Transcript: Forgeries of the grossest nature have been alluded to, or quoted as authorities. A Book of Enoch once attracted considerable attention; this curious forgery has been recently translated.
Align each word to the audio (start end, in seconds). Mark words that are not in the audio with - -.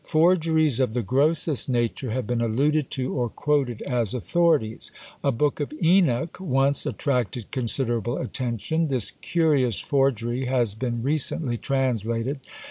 Forgeries 0.03 0.79
of 0.79 0.95
the 0.95 1.03
grossest 1.03 1.69
nature 1.69 2.09
have 2.09 2.25
been 2.25 2.41
alluded 2.41 2.89
to, 2.89 3.13
or 3.13 3.29
quoted 3.29 3.83
as 3.83 4.15
authorities. 4.15 4.89
A 5.23 5.31
Book 5.31 5.59
of 5.59 5.71
Enoch 5.79 6.39
once 6.39 6.87
attracted 6.87 7.51
considerable 7.51 8.17
attention; 8.17 8.87
this 8.87 9.11
curious 9.21 9.79
forgery 9.79 10.45
has 10.45 10.73
been 10.73 11.03
recently 11.03 11.55
translated. 11.55 12.39